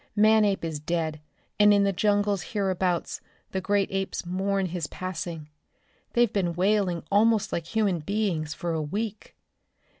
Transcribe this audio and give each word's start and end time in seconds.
Manape 0.15 0.65
is 0.65 0.79
dead, 0.79 1.21
and 1.59 1.71
in 1.71 1.83
the 1.83 1.93
jungle 1.93 2.35
hereabouts 2.37 3.21
the 3.51 3.61
great 3.61 3.87
apes 3.91 4.25
mourn 4.25 4.65
his 4.65 4.87
passing. 4.87 5.47
They've 6.13 6.33
been 6.33 6.55
wailing 6.55 7.03
almost 7.11 7.53
like 7.53 7.67
human 7.67 7.99
beings 7.99 8.51
for 8.55 8.71
a 8.71 8.81
week. 8.81 9.35